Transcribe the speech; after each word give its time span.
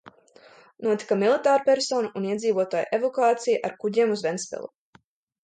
Notika 0.85 1.17
militārpersonu 1.23 2.09
un 2.21 2.25
iedzīvotāju 2.31 2.91
evakuācija 2.99 3.61
ar 3.71 3.79
kuģiem 3.85 4.17
uz 4.17 4.27
Ventspili. 4.29 5.01